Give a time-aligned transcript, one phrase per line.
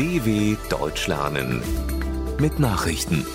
[0.00, 1.60] DW Deutsch lernen
[2.38, 3.26] mit Nachrichten.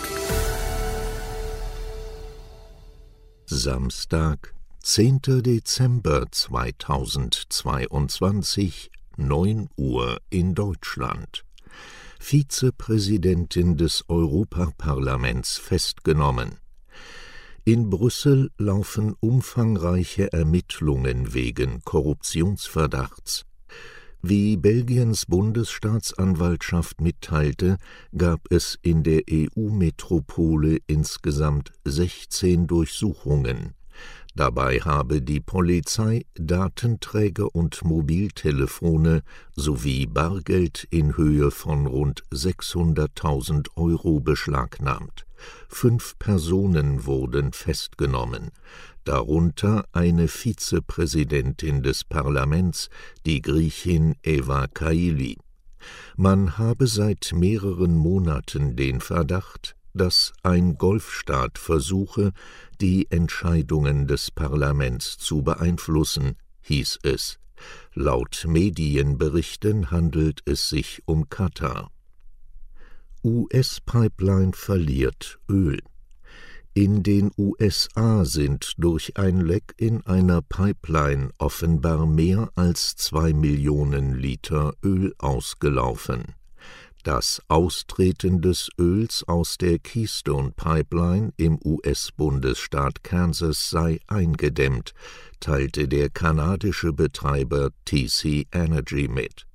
[3.45, 5.43] Samstag, 10.
[5.43, 11.45] Dezember 2022, 9 Uhr in Deutschland.
[12.19, 16.57] Vizepräsidentin des Europaparlaments festgenommen.
[17.63, 23.45] In Brüssel laufen umfangreiche Ermittlungen wegen Korruptionsverdachts.
[24.27, 27.77] Wie Belgiens Bundesstaatsanwaltschaft mitteilte,
[28.17, 33.75] gab es in der EU-Metropole insgesamt 16 Durchsuchungen.
[34.33, 39.21] Dabei habe die Polizei Datenträger und Mobiltelefone
[39.55, 45.24] sowie Bargeld in Höhe von rund 600.000 Euro beschlagnahmt.
[45.67, 48.51] Fünf Personen wurden festgenommen,
[49.03, 52.89] darunter eine Vizepräsidentin des Parlaments,
[53.25, 55.37] die Griechin Eva Kaili.
[56.15, 62.31] Man habe seit mehreren Monaten den Verdacht, dass ein Golfstaat versuche,
[62.81, 67.37] die Entscheidungen des Parlaments zu beeinflussen, hieß es.
[67.93, 71.91] Laut Medienberichten handelt es sich um Katar.
[73.25, 75.79] US-Pipeline verliert Öl.
[76.75, 84.13] In den USA sind durch ein Leck in einer Pipeline offenbar mehr als zwei Millionen
[84.13, 86.35] Liter Öl ausgelaufen.
[87.01, 94.93] Das Austreten des Öls aus der Keystone Pipeline im US-Bundesstaat Kansas sei eingedämmt,
[95.39, 99.47] teilte der kanadische Betreiber TC Energy mit.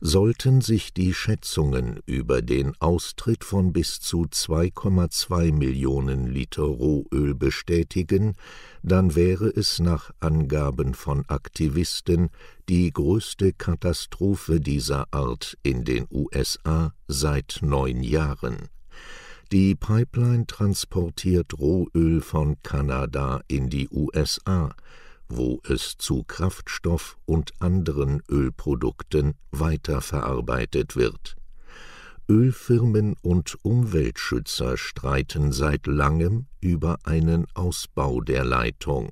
[0.00, 8.34] Sollten sich die Schätzungen über den Austritt von bis zu 2,2 Millionen Liter Rohöl bestätigen,
[8.82, 12.30] dann wäre es nach Angaben von Aktivisten
[12.68, 18.68] die größte Katastrophe dieser Art in den USA seit neun Jahren.
[19.52, 24.74] Die Pipeline transportiert Rohöl von Kanada in die USA,
[25.36, 31.36] wo es zu Kraftstoff und anderen Ölprodukten weiterverarbeitet wird.
[32.28, 39.10] Ölfirmen und Umweltschützer streiten seit langem über einen Ausbau der Leitung.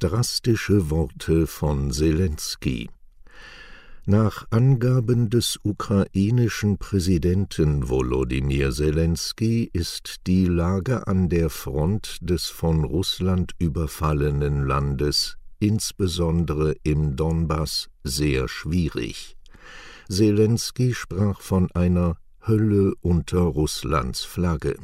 [0.00, 2.90] Drastische Worte von Zelensky
[4.08, 12.84] nach Angaben des ukrainischen Präsidenten Volodymyr Zelensky ist die Lage an der Front des von
[12.84, 19.36] Russland überfallenen Landes, insbesondere im Donbass, sehr schwierig.
[20.08, 24.78] Zelensky sprach von einer Hölle unter Russlands Flagge.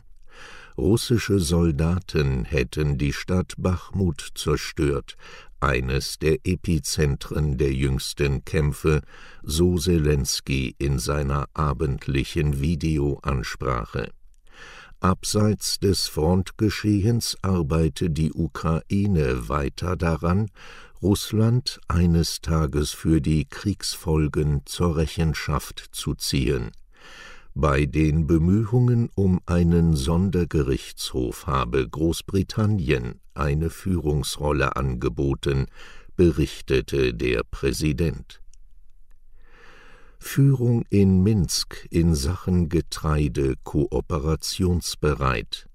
[0.76, 5.16] Russische Soldaten hätten die Stadt Bachmut zerstört,
[5.64, 9.00] eines der Epizentren der jüngsten Kämpfe,
[9.42, 14.10] so Zelensky in seiner abendlichen Videoansprache.
[15.00, 20.50] Abseits des Frontgeschehens arbeite die Ukraine weiter daran,
[21.03, 26.70] Russland eines Tages für die Kriegsfolgen zur Rechenschaft zu ziehen.
[27.56, 35.66] Bei den Bemühungen um einen Sondergerichtshof habe Großbritannien eine Führungsrolle angeboten,
[36.16, 38.41] berichtete der Präsident.
[40.19, 45.69] Führung in Minsk in Sachen Getreide kooperationsbereit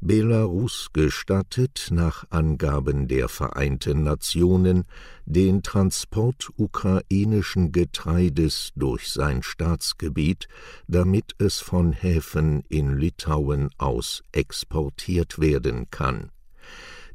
[0.00, 4.84] Belarus gestattet nach Angaben der Vereinten Nationen
[5.24, 10.48] den Transport ukrainischen Getreides durch sein Staatsgebiet,
[10.88, 16.30] damit es von Häfen in Litauen aus exportiert werden kann.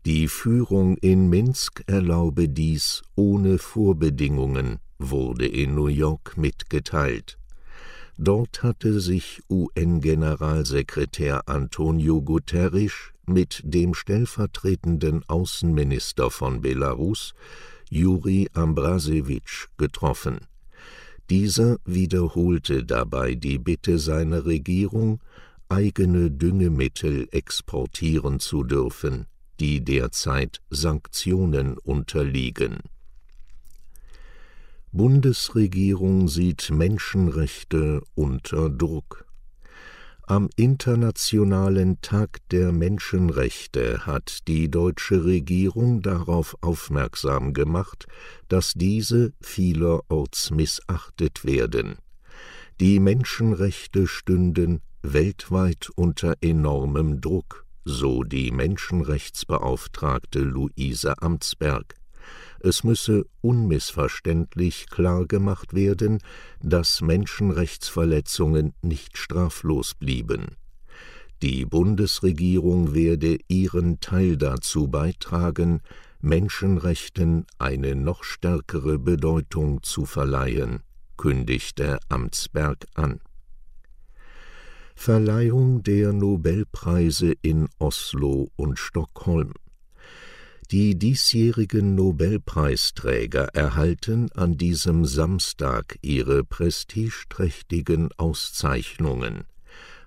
[0.05, 7.39] Die Führung in Minsk erlaube dies ohne Vorbedingungen, wurde in New York mitgeteilt
[8.21, 12.91] Dort hatte sich UN-Generalsekretär Antonio Guterres
[13.25, 17.33] mit dem stellvertretenden Außenminister von Belarus,
[17.89, 20.39] Juri Ambrasewitsch, getroffen.
[21.29, 25.21] Dieser wiederholte dabei die Bitte seiner Regierung,
[25.69, 29.27] eigene Düngemittel exportieren zu dürfen,
[29.61, 32.79] die derzeit Sanktionen unterliegen
[34.91, 39.25] Bundesregierung sieht Menschenrechte unter Druck.
[40.23, 48.07] Am Internationalen Tag der Menschenrechte hat die deutsche Regierung darauf aufmerksam gemacht,
[48.47, 51.97] dass diese vielerorts missachtet werden.
[52.79, 61.98] Die Menschenrechte stünden weltweit unter enormem Druck, so die Menschenrechtsbeauftragte Luise Amtsberg.
[62.61, 66.19] Es müsse unmissverständlich klar gemacht werden,
[66.61, 70.55] dass Menschenrechtsverletzungen nicht straflos blieben.
[71.41, 75.81] Die Bundesregierung werde ihren Teil dazu beitragen,
[76.21, 80.81] Menschenrechten eine noch stärkere Bedeutung zu verleihen,
[81.15, 83.21] kündigte Amtsberg an.
[84.95, 89.53] Verleihung der Nobelpreise in Oslo und Stockholm
[90.71, 99.45] die diesjährigen Nobelpreisträger erhalten an diesem Samstag ihre prestigeträchtigen Auszeichnungen.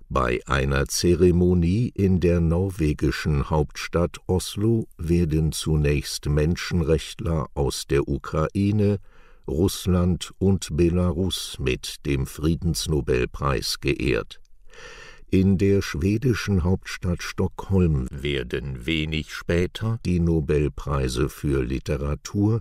[0.09, 8.99] Bei einer Zeremonie in der norwegischen Hauptstadt Oslo werden zunächst Menschenrechtler aus der Ukraine,
[9.49, 14.43] Russland und Belarus mit dem Friedensnobelpreis geehrt
[15.33, 22.61] in der schwedischen Hauptstadt Stockholm werden wenig später die Nobelpreise für Literatur,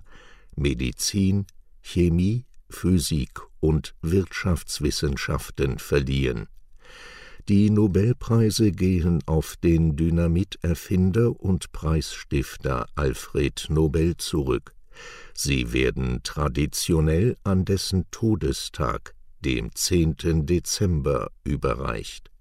[0.56, 1.44] Medizin,
[1.82, 6.46] Chemie, Physik und Wirtschaftswissenschaften verliehen.
[7.46, 14.72] Die Nobelpreise gehen auf den Dynamiterfinder und Preisstifter Alfred Nobel zurück.
[15.34, 20.46] Sie werden traditionell an dessen Todestag, dem 10.
[20.46, 22.31] Dezember, überreicht